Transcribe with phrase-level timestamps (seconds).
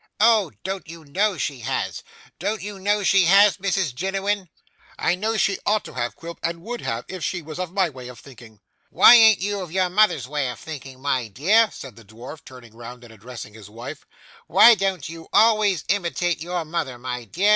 [0.19, 0.51] 'Oh!
[0.63, 2.01] Don't you know she has?
[2.39, 4.49] Don't you know she has, Mrs Jiniwin?
[4.97, 7.87] 'I know she ought to have, Quilp, and would have, if she was of my
[7.87, 11.97] way of thinking.' 'Why an't you of your mother's way of thinking, my dear?' said
[11.97, 14.07] the dwarf, turing round and addressing his wife,
[14.47, 17.49] 'why don't you always imitate your mother, my dear?